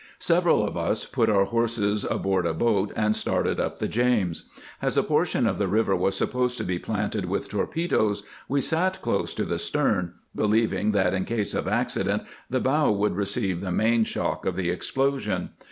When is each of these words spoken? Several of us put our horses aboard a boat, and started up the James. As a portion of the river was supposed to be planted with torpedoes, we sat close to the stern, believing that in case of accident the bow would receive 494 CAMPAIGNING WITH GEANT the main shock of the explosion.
Several 0.17 0.65
of 0.67 0.75
us 0.75 1.05
put 1.05 1.29
our 1.29 1.45
horses 1.45 2.03
aboard 2.05 2.47
a 2.47 2.55
boat, 2.55 2.91
and 2.95 3.15
started 3.15 3.59
up 3.59 3.77
the 3.77 3.87
James. 3.87 4.45
As 4.81 4.97
a 4.97 5.03
portion 5.03 5.45
of 5.45 5.59
the 5.59 5.67
river 5.67 5.95
was 5.95 6.15
supposed 6.15 6.57
to 6.57 6.63
be 6.63 6.79
planted 6.79 7.25
with 7.25 7.47
torpedoes, 7.49 8.23
we 8.49 8.61
sat 8.61 8.99
close 9.03 9.35
to 9.35 9.45
the 9.45 9.59
stern, 9.59 10.15
believing 10.35 10.91
that 10.93 11.13
in 11.13 11.23
case 11.23 11.53
of 11.53 11.67
accident 11.67 12.23
the 12.49 12.59
bow 12.59 12.91
would 12.91 13.15
receive 13.15 13.59
494 13.59 13.61
CAMPAIGNING 13.61 13.75
WITH 13.75 13.75
GEANT 13.75 13.77
the 13.77 13.77
main 13.77 14.03
shock 14.03 14.45
of 14.47 14.55
the 14.55 14.71
explosion. 14.71 15.49